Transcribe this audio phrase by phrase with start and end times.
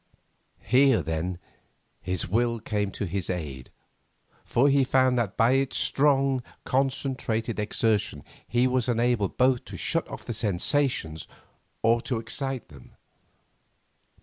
[0.65, 1.37] Here, then,
[2.01, 3.69] his will came to his aid,
[4.43, 10.07] for he found that by its strong, concentrated exertion he was enabled both to shut
[10.07, 11.27] off the sensations
[11.83, 12.95] or to excite them.